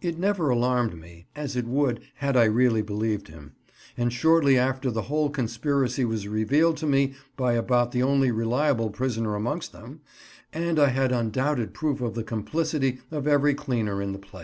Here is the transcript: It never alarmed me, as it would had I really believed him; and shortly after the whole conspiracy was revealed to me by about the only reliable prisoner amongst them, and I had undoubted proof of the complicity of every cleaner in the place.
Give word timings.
It 0.00 0.18
never 0.18 0.50
alarmed 0.50 0.98
me, 1.00 1.26
as 1.36 1.54
it 1.54 1.64
would 1.64 2.00
had 2.16 2.36
I 2.36 2.46
really 2.46 2.82
believed 2.82 3.28
him; 3.28 3.52
and 3.96 4.12
shortly 4.12 4.58
after 4.58 4.90
the 4.90 5.02
whole 5.02 5.30
conspiracy 5.30 6.04
was 6.04 6.26
revealed 6.26 6.76
to 6.78 6.86
me 6.88 7.14
by 7.36 7.52
about 7.52 7.92
the 7.92 8.02
only 8.02 8.32
reliable 8.32 8.90
prisoner 8.90 9.36
amongst 9.36 9.70
them, 9.70 10.00
and 10.52 10.80
I 10.80 10.88
had 10.88 11.12
undoubted 11.12 11.72
proof 11.72 12.00
of 12.00 12.14
the 12.16 12.24
complicity 12.24 12.98
of 13.12 13.28
every 13.28 13.54
cleaner 13.54 14.02
in 14.02 14.10
the 14.10 14.18
place. 14.18 14.38